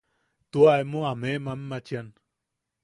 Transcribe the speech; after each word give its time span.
Tua 0.51 0.73
emo 0.83 0.99
a 1.11 1.13
meʼemachian. 1.21 2.07